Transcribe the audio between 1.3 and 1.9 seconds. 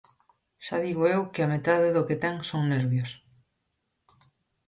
que a metade